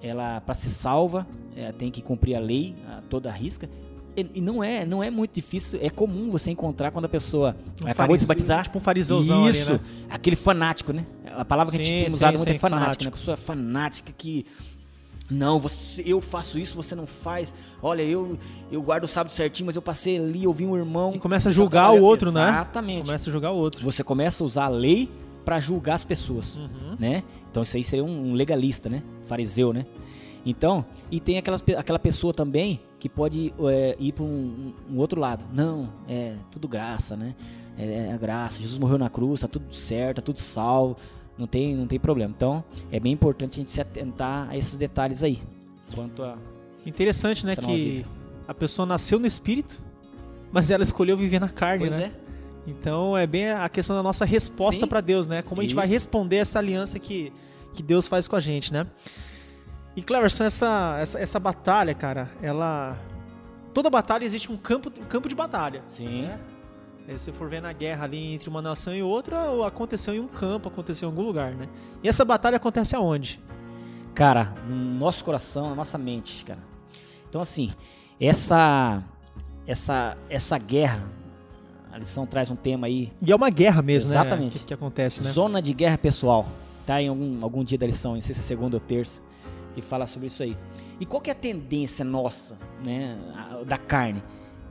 [0.03, 1.27] ela, para ser salva,
[1.57, 3.69] eh, tem que cumprir a lei a toda a risca.
[4.17, 7.89] E, não é, não é muito difícil, é comum você encontrar quando a pessoa Um
[7.89, 8.63] acabou de se batizar.
[8.65, 9.81] Tipo um fariseuzão Isso, ali, né?
[10.09, 11.05] aquele fanático, né?
[11.37, 13.05] A palavra que a Sim, gente tem sim, usado muito sim, é fanático, fanático.
[13.05, 13.09] né?
[13.09, 14.47] A pessoa é fanática que
[15.31, 17.53] não, você, eu faço isso, você não faz.
[17.83, 18.39] Olha, eu
[18.71, 21.51] eu guardo o sábado certinho, mas eu passei ali, ouvi um irmão E começa a
[21.51, 22.49] que julgar o outro, né?
[22.49, 23.05] Exatamente.
[23.07, 23.85] Começa a julgar o outro.
[23.85, 25.11] Você começa a usar a lei
[25.45, 26.97] para julgar as pessoas, Uhum.
[26.99, 27.23] né?
[27.51, 29.03] Então isso aí seria um legalista, né?
[29.25, 29.85] Fariseu, né?
[30.47, 35.21] Então, e tem aquelas, aquela pessoa também que pode é, ir para um, um outro
[35.21, 35.45] lado.
[35.53, 37.35] Não, é tudo graça, né?
[37.77, 38.63] É, é graça.
[38.63, 40.97] Jesus morreu na cruz, tá tudo certo, tá tudo salvo.
[41.37, 42.33] Não tem, não tem problema.
[42.35, 45.41] Então, é bem importante a gente se atentar a esses detalhes aí.
[45.93, 46.39] Quanto a.
[46.87, 47.57] Interessante, né?
[47.57, 48.07] Que
[48.47, 49.83] a pessoa nasceu no espírito,
[50.53, 52.13] mas ela escolheu viver na carne, Pois né?
[52.15, 52.71] é.
[52.71, 55.43] Então é bem a questão da nossa resposta pra Deus, né?
[55.43, 55.95] Como a gente vai Isso.
[55.95, 57.33] responder essa aliança que,
[57.73, 58.87] que Deus faz com a gente, né?
[59.97, 62.99] E Cleverson, essa, essa, essa batalha, cara, ela.
[63.73, 65.83] Toda batalha existe um campo, um campo de batalha.
[65.89, 66.23] Sim.
[66.23, 66.39] né?
[67.09, 70.15] Aí, Se você for ver na guerra ali entre uma nação e outra, ou aconteceu
[70.15, 71.67] em um campo, aconteceu em algum lugar, né?
[72.03, 73.41] E essa batalha acontece aonde?
[74.15, 76.61] Cara, no nosso coração, na nossa mente, cara.
[77.29, 77.73] Então, assim,
[78.21, 79.03] essa.
[79.67, 81.03] Essa, essa guerra.
[81.91, 84.55] A lição traz um tema aí E é uma guerra mesmo, Exatamente.
[84.55, 84.61] né?
[84.61, 85.31] Que, que acontece, né?
[85.33, 86.47] Zona de guerra pessoal.
[86.85, 89.21] Tá em algum, algum dia da lição, não sei se é segunda ou terça,
[89.77, 90.57] que fala sobre isso aí.
[90.99, 93.17] E qual que é a tendência nossa, né,
[93.67, 94.23] da carne?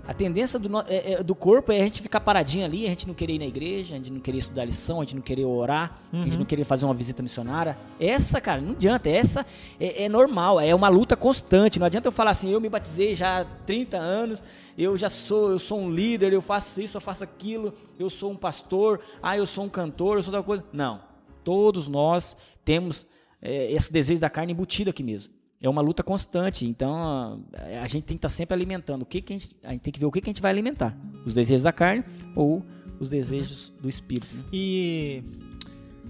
[0.07, 3.07] A tendência do, é- é- do corpo é a gente ficar paradinho ali, a gente
[3.07, 5.45] não querer ir na igreja, a gente não querer estudar lição, a gente não querer
[5.45, 6.39] orar, a gente Uhum.
[6.39, 7.75] não querer fazer uma visita missionária.
[7.99, 9.09] Essa, cara, não adianta.
[9.09, 9.43] Essa
[9.79, 11.79] é, é normal, é uma luta constante.
[11.79, 14.43] Não adianta eu falar assim, eu me batizei já há 30 anos,
[14.77, 18.31] eu já sou, eu sou um líder, eu faço isso, eu faço aquilo, eu sou
[18.31, 20.63] um pastor, ah, eu sou um cantor, eu sou tal coisa.
[20.71, 20.99] Não.
[21.43, 23.07] Todos nós temos
[23.41, 25.33] é, esse desejo da carne embutido aqui mesmo.
[25.63, 29.03] É uma luta constante, então a, a gente tem que estar sempre alimentando.
[29.03, 30.41] O que, que a, gente, a gente tem que ver o que, que a gente
[30.41, 30.95] vai alimentar:
[31.25, 32.03] os desejos da carne
[32.35, 32.63] ou
[32.99, 34.35] os desejos do espírito.
[34.35, 34.43] Né?
[34.51, 35.23] E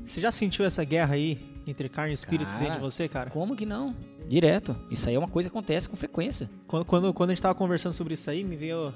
[0.03, 3.29] você já sentiu essa guerra aí entre carne e espírito Cara, dentro de você, cara?
[3.29, 3.95] Como que não?
[4.27, 4.75] Direto.
[4.89, 6.49] Isso aí é uma coisa que acontece com frequência.
[6.67, 8.93] Quando, quando, quando a gente tava conversando sobre isso aí, me veio.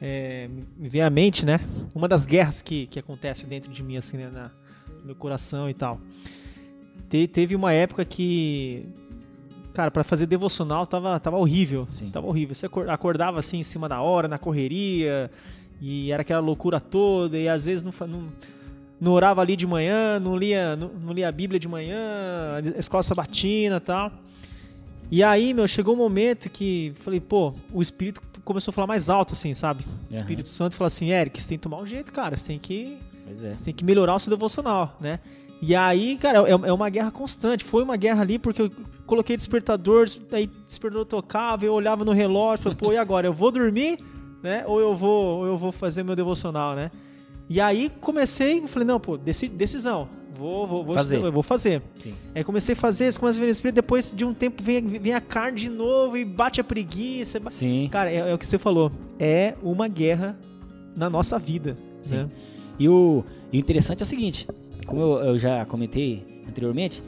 [0.00, 1.60] é, me veio à mente, né?
[1.94, 4.30] Uma das guerras que, que acontece dentro de mim, assim, né?
[4.30, 4.50] Na,
[5.00, 6.00] no meu coração e tal.
[7.08, 8.86] Te- teve uma época que.
[9.72, 11.86] Cara, pra fazer devocional tava, tava horrível.
[11.90, 12.10] Sim.
[12.10, 12.54] Tava horrível.
[12.54, 15.30] Você acor- acordava assim em cima da hora, na correria,
[15.80, 18.28] e era aquela loucura toda, e às vezes não, não,
[19.00, 21.98] não orava ali de manhã, não lia, não, não lia a Bíblia de manhã,
[22.76, 24.12] a escola sabatina e tal.
[25.10, 29.08] E aí, meu, chegou um momento que falei, pô, o Espírito começou a falar mais
[29.08, 29.84] alto, assim, sabe?
[30.10, 30.14] O.
[30.14, 32.98] Espírito Santo falou assim, Eric, você tem que tomar um jeito, cara, você tem que,
[33.30, 33.32] é.
[33.56, 35.20] você tem que melhorar o seu devocional, né?
[35.60, 37.64] E aí, cara, é, é uma guerra constante.
[37.64, 38.70] Foi uma guerra ali porque eu
[39.06, 43.26] coloquei despertador, aí despertador tocava, eu olhava no relógio, falei, pô, e agora?
[43.26, 43.98] Eu vou dormir,
[44.42, 44.62] né?
[44.66, 46.90] Ou eu vou, ou eu vou fazer meu devocional, né?
[47.50, 50.08] E aí comecei, falei, não, pô, deci- decisão.
[50.34, 51.16] Vou, vou, vou Fazer.
[51.20, 51.82] eu vou fazer.
[51.96, 52.14] Sim.
[52.32, 55.12] Aí comecei a fazer, você começa a ver espírito, depois de um tempo vem, vem
[55.12, 57.40] a carne de novo e bate a preguiça.
[57.50, 57.88] Sim.
[57.90, 58.92] Cara, é, é o que você falou.
[59.18, 60.38] É uma guerra
[60.94, 61.76] na nossa vida.
[62.02, 62.16] Sim.
[62.18, 62.28] Né?
[62.78, 64.46] E o, e o interessante é o seguinte,
[64.88, 67.02] como eu, eu já comentei anteriormente,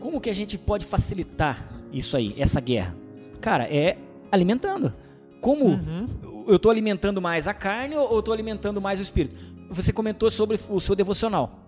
[0.00, 2.94] como que a gente pode facilitar isso aí, essa guerra?
[3.40, 3.96] Cara, é
[4.30, 4.92] alimentando.
[5.40, 6.44] Como Uhum.
[6.48, 9.36] eu tô alimentando mais a carne ou eu tô alimentando mais o espírito?
[9.70, 11.60] Você comentou sobre o seu devocional.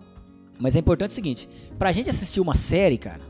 [0.59, 1.47] Mas é importante o seguinte,
[1.79, 3.21] pra gente assistir uma série, cara,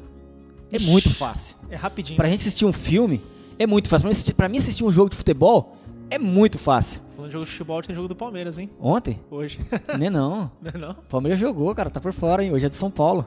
[0.73, 0.89] é Ixi.
[0.89, 1.55] muito fácil.
[1.69, 2.17] É rapidinho.
[2.17, 3.21] Pra gente assistir um filme,
[3.59, 4.03] é muito fácil.
[4.03, 5.77] Pra mim assistir- Pra mim assistir um jogo de futebol,
[6.12, 7.02] é muito fácil.
[7.15, 8.69] Falando de jogo de futebol, tem jogo do Palmeiras, hein?
[8.80, 9.19] Ontem?
[9.32, 9.60] Hoje.
[9.97, 10.52] Não é não.
[10.62, 10.93] não é não?
[11.10, 12.52] Palmeiras jogou, cara, tá por fora, hein?
[12.52, 13.26] Hoje é de São Paulo.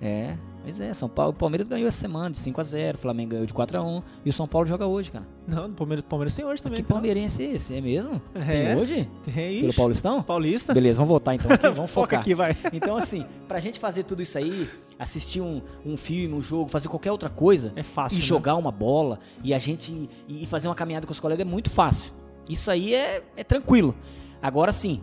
[0.00, 0.36] É.
[0.62, 3.30] Pois é, São Paulo, o Palmeiras ganhou essa semana de 5 a 0 o Flamengo
[3.30, 5.26] ganhou de 4 a 1 e o São Paulo joga hoje, cara.
[5.46, 6.76] Não, o Palmeiras, Palmeiras tem hoje também.
[6.76, 6.94] que tá?
[6.94, 7.74] palmeirense é esse?
[7.74, 8.22] É mesmo?
[8.34, 8.44] É.
[8.44, 9.10] Tem hoje?
[9.24, 10.22] Tem Pelo Paulistão?
[10.22, 10.72] Paulista.
[10.72, 12.20] Beleza, vamos voltar então aqui, vamos Foca focar.
[12.20, 12.56] aqui, vai.
[12.72, 16.88] Então, assim, pra gente fazer tudo isso aí, assistir um, um filme, um jogo, fazer
[16.88, 18.26] qualquer outra coisa, É fácil, e né?
[18.26, 21.70] jogar uma bola, e a gente e fazer uma caminhada com os colegas é muito
[21.70, 22.12] fácil.
[22.48, 23.94] Isso aí é, é tranquilo.
[24.40, 25.00] Agora sim,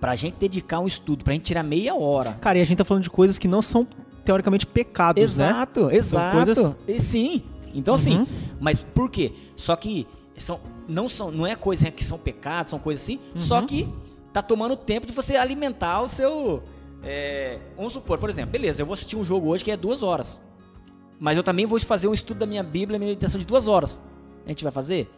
[0.00, 2.32] pra gente dedicar um estudo, pra gente tirar meia hora.
[2.34, 3.86] Cara, e a gente tá falando de coisas que não são
[4.28, 5.46] teoricamente pecados, né?
[5.48, 6.36] Exato, exato.
[6.44, 7.42] coisas- E sim.
[7.74, 7.98] Então, Uhum.
[7.98, 8.26] sim.
[8.60, 9.32] Mas por quê?
[9.56, 13.18] Só que são, não, são, não é coisa que são pecados, são coisas assim.
[13.34, 13.40] Uhum.
[13.40, 13.88] Só que
[14.30, 16.62] tá tomando tempo de você alimentar o seu.
[17.02, 20.02] é, vamos supor, por exemplo, beleza, eu vou assistir um jogo hoje que é duas
[20.02, 20.40] horas.
[21.18, 23.98] Mas eu também vou fazer um estudo da minha Bíblia, minha meditação de duas horas.
[24.44, 25.10] A gente vai fazer?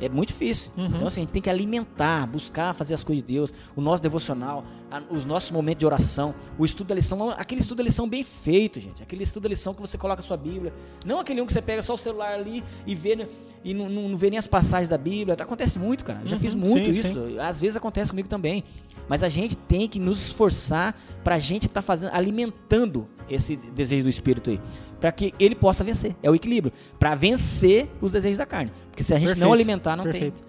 [0.00, 0.72] É muito difícil.
[0.76, 0.86] Uhum.
[0.86, 4.02] Então, assim, a gente tem que alimentar, buscar fazer as coisas de Deus, o nosso
[4.02, 8.08] devocional, a- os nossos momentos de oração, o estudo da lição, aquele estudo da lição
[8.08, 9.02] bem feito, gente.
[9.02, 10.72] Aquele estudo da lição que você coloca a sua Bíblia.
[11.06, 13.28] Não aquele um que você pega só o celular ali e vê né,
[13.64, 15.36] e não, não- não vê nem as passagens da Bíblia.
[15.38, 16.20] Acontece muito, cara.
[16.22, 17.40] Eu já Uhum, fiz muito sim, isso.
[17.40, 18.64] Às vezes acontece comigo também.
[19.08, 24.08] Mas a gente tem que nos esforçar pra gente estar fazendo, alimentando esse desejo do
[24.10, 24.60] Espírito aí.
[25.00, 26.14] Pra que ele possa vencer.
[26.22, 26.72] É o equilíbrio.
[26.98, 28.70] Pra vencer os desejos da carne.
[28.90, 30.42] Porque se a gente não Perfeito, alimentar, não Perfeito.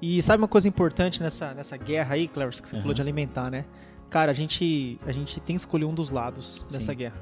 [0.00, 2.82] E sabe uma coisa importante nessa, nessa guerra aí, Clarence, que você Uhum.
[2.82, 3.64] falou de alimentar, né?
[4.08, 6.98] Cara, a gente, a gente tem que escolher um dos lados dessa Sim.
[6.98, 7.16] guerra.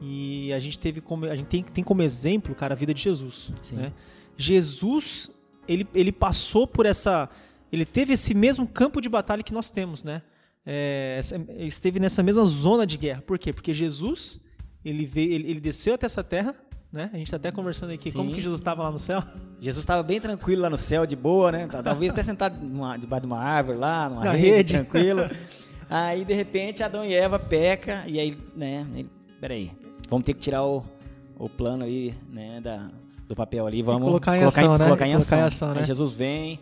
[0.00, 3.00] E a gente teve como a gente tem, tem como exemplo, cara, a vida de
[3.02, 3.76] Jesus, Sim.
[3.76, 3.92] né?
[4.42, 5.30] Jesus,
[5.68, 7.28] ele, ele passou por essa
[7.72, 10.20] ele teve esse mesmo campo de batalha que nós temos, né?
[10.64, 13.22] É, ele esteve nessa mesma zona de guerra.
[13.22, 13.50] Por quê?
[13.50, 14.38] Porque Jesus,
[14.84, 16.54] ele veio, ele, ele desceu até essa terra,
[16.92, 17.08] né?
[17.12, 18.18] A gente está até conversando aqui Sim.
[18.18, 19.24] como que Jesus estava lá no céu.
[19.58, 21.66] Jesus estava bem tranquilo lá no céu, de boa, né?
[21.66, 24.72] Tá- Talvez até sentado numa- debaixo de uma árvore lá, numa Na rede, rede.
[24.74, 25.22] tranquilo.
[25.88, 28.86] Aí, de repente, Adão e Eva peca e aí, né?
[28.94, 29.72] Ele, peraí,
[30.08, 30.82] vamos ter que tirar o,
[31.38, 32.62] o plano aí, né?
[32.62, 32.90] Da,
[33.28, 34.84] do papel ali, vamos colocar em ação, né?
[34.84, 35.74] colocar em Colocar em ação.
[35.74, 35.84] né?
[35.84, 36.60] Jesus vem,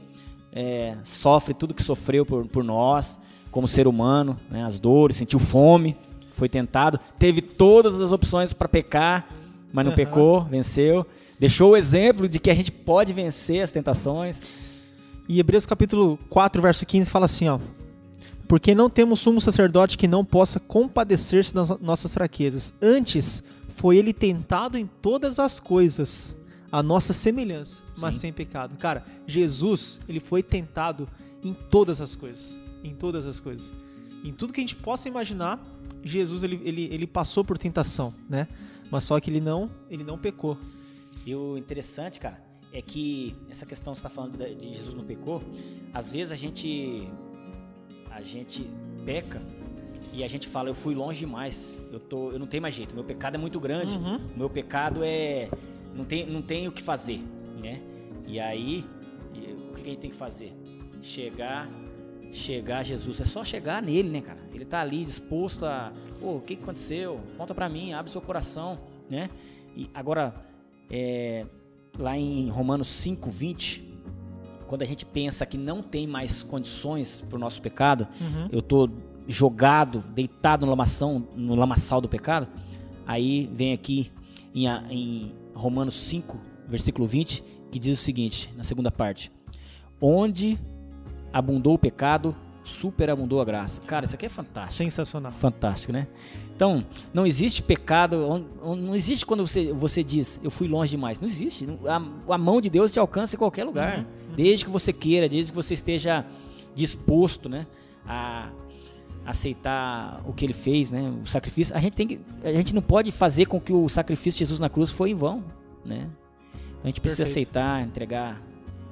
[0.54, 3.18] é, sofre tudo que sofreu por, por nós,
[3.50, 4.64] como ser humano, né?
[4.64, 5.96] As dores, sentiu fome,
[6.34, 9.28] foi tentado, teve todas as opções para pecar,
[9.72, 9.96] mas não Aham.
[9.96, 11.06] pecou, venceu.
[11.38, 14.40] Deixou o exemplo de que a gente pode vencer as tentações.
[15.28, 17.58] E Hebreus capítulo 4, verso 15 fala assim, ó:
[18.46, 22.72] Porque não temos sumo sacerdote que não possa compadecer-se das nossas fraquezas.
[22.82, 23.42] Antes
[23.74, 26.36] foi ele tentado em todas as coisas,
[26.72, 28.20] a nossa semelhança, mas Sim.
[28.22, 28.76] sem pecado.
[28.76, 31.08] Cara, Jesus, ele foi tentado
[31.42, 33.72] em todas as coisas, em todas as coisas.
[34.22, 35.58] Em tudo que a gente possa imaginar,
[36.04, 38.46] Jesus ele, ele, ele passou por tentação, né?
[38.90, 40.58] Mas só que ele não, ele não pecou.
[41.26, 45.04] E o interessante, cara, é que essa questão que você está falando de, Jesus não
[45.04, 45.42] pecou,
[45.92, 47.08] às vezes a gente
[48.10, 48.68] a gente
[49.04, 49.40] peca
[50.12, 52.94] e a gente fala eu fui longe demais, eu tô, eu não tenho mais jeito,
[52.94, 54.16] meu pecado é muito grande, Uhum.
[54.34, 55.48] o meu pecado é
[55.94, 57.20] não tem não tem o que fazer,
[57.60, 57.80] né?
[58.26, 58.84] E aí
[59.70, 60.52] o que a gente tem que fazer?
[61.02, 61.68] Chegar
[62.32, 64.38] chegar a Jesus, é só chegar nele, né, cara?
[64.54, 67.20] Ele tá ali disposto a, pô, o que aconteceu?
[67.36, 69.28] Conta pra mim, abre seu coração, né?
[69.76, 70.32] E agora
[70.88, 71.44] é,
[71.98, 73.94] lá em Romanos 5, 20,
[74.68, 78.48] quando a gente pensa que não tem mais condições para o nosso pecado, Uhum.
[78.52, 78.88] eu tô
[79.26, 82.46] jogado, deitado no lamação, no lamaçal do pecado,
[83.06, 84.12] aí vem aqui
[84.54, 89.30] em, em Romanos 5, versículo 20, que diz o seguinte, na segunda parte:
[90.00, 90.58] Onde
[91.32, 92.34] abundou o pecado,
[92.64, 93.80] superabundou a graça.
[93.82, 94.76] Cara, isso aqui é fantástico.
[94.76, 95.32] Sensacional.
[95.32, 96.06] Fantástico, né?
[96.54, 101.18] Então, não existe pecado, não existe quando você, você diz, eu fui longe demais.
[101.18, 101.66] Não existe.
[101.86, 104.06] A, a mão de Deus te alcança em qualquer lugar.
[104.36, 106.26] Desde que você queira, desde que você esteja
[106.74, 107.66] disposto, né?
[108.06, 108.50] A
[109.30, 111.12] aceitar o que ele fez, né?
[111.22, 111.74] O sacrifício.
[111.76, 114.60] A gente tem que, a gente não pode fazer com que o sacrifício de Jesus
[114.60, 115.42] na cruz foi em vão,
[115.84, 116.08] né?
[116.82, 117.48] A gente precisa Perfeito.
[117.50, 118.40] aceitar, entregar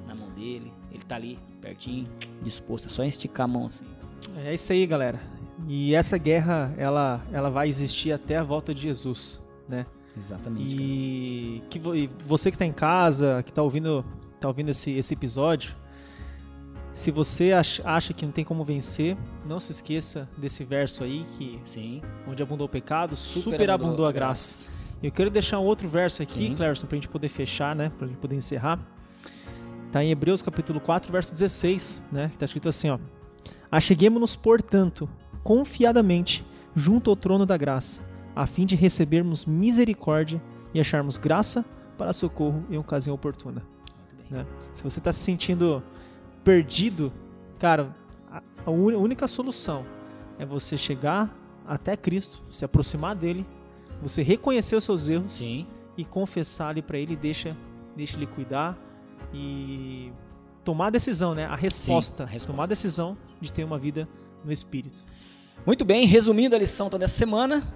[0.07, 0.71] na mão dele.
[0.91, 2.07] Ele tá ali, pertinho,
[2.41, 2.85] disposto.
[2.85, 3.85] É só esticar a mão assim.
[4.37, 5.19] É isso aí, galera.
[5.67, 9.85] E essa guerra, ela, ela vai existir até a volta de Jesus, né?
[10.17, 10.75] Exatamente.
[10.75, 10.83] cara.
[10.83, 14.03] E, que, vo- e você que está em casa, que está ouvindo,
[14.39, 15.75] tá ouvindo esse, esse episódio,
[16.93, 19.15] se você ach- acha que não tem como vencer,
[19.47, 22.01] não se esqueça desse verso aí, que Sim.
[22.27, 24.69] onde abundou o pecado, Superabundou superabundou a a graça.
[25.01, 26.53] Eu quero deixar um outro verso aqui.
[26.55, 27.89] Clerson, pra gente poder fechar, né?
[27.97, 28.79] Pra gente poder encerrar.
[29.93, 32.27] Tá em Hebreus capítulo 4, verso 16, né?
[32.29, 32.99] Que tá escrito assim, ó.
[33.71, 35.07] Acheguemos-nos, portanto,
[35.41, 38.01] confiadamente junto ao trono da graça,
[38.35, 40.41] a fim de recebermos misericórdia
[40.73, 41.63] e acharmos graça
[41.97, 43.63] para socorro em ocasião oportuna.
[44.29, 44.45] Né?
[44.73, 45.81] Se você está se sentindo
[46.43, 47.11] perdido,
[47.59, 47.95] cara,
[48.65, 49.85] a, única solução
[50.37, 51.33] é você chegar
[51.67, 53.45] até Cristo, se aproximar dele,
[54.01, 55.67] você reconhecer os seus erros Sim.
[55.97, 57.55] e confessar ali pra ele, deixa,
[57.95, 58.77] deixa ele cuidar
[59.33, 60.11] e
[60.63, 61.45] tomar a decisão, né?
[61.45, 62.51] A resposta, a resposta.
[62.51, 64.07] tomar a decisão de ter uma vida
[64.43, 65.05] no espírito.
[65.65, 67.67] Muito bem, resumindo a lição toda essa semana.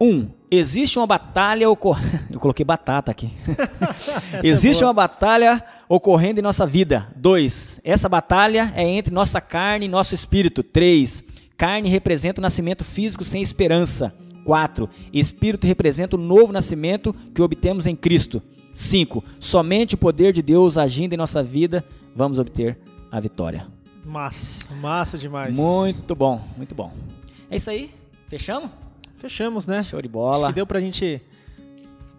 [0.00, 2.24] Um, existe uma batalha ocorrendo.
[2.32, 3.32] Eu coloquei batata aqui.
[4.32, 4.88] É existe boa.
[4.88, 7.08] uma batalha ocorrendo em nossa vida.
[7.16, 10.62] Dois, essa batalha é entre nossa carne e nosso espírito.
[10.62, 11.22] Três,
[11.56, 14.14] carne representa o nascimento físico sem esperança.
[14.44, 18.42] Quatro, espírito representa o novo nascimento que obtemos em Cristo.
[18.74, 22.78] Cinco, somente o poder de Deus agindo em nossa vida vamos obter
[23.10, 23.66] a vitória.
[24.04, 25.56] Massa, massa demais.
[25.56, 26.92] Muito bom, muito bom.
[27.50, 27.90] É isso aí?
[28.28, 28.70] Fechamos?
[29.16, 29.82] Fechamos, né?
[29.82, 30.48] Show de Acho bola.
[30.48, 31.22] que deu pra gente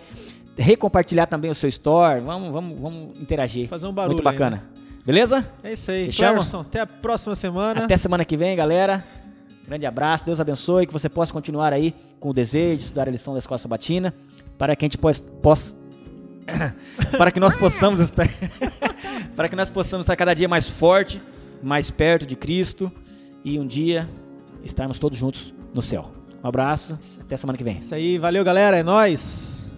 [0.57, 2.21] recompartilhar também o seu store.
[2.21, 3.67] Vamos, vamos, vamos interagir.
[3.67, 4.63] Fazer um barulho Muito aí, bacana.
[5.05, 5.45] Beleza?
[5.63, 6.11] É isso aí.
[6.11, 7.83] Cleverson, até a próxima semana.
[7.83, 9.03] Até semana que vem, galera.
[9.67, 13.11] Grande abraço, Deus abençoe, que você possa continuar aí com o desejo de estudar a
[13.11, 14.13] lição da escola sabatina,
[14.57, 15.75] para que a gente possa, possa
[17.17, 18.27] para que nós possamos estar
[19.35, 21.21] para que nós possamos estar cada dia mais forte,
[21.61, 22.91] mais perto de Cristo
[23.43, 24.07] e um dia
[24.63, 26.11] estarmos todos juntos no céu.
[26.43, 27.77] Um abraço, até semana que vem.
[27.77, 29.72] Isso aí, valeu galera, é nóis.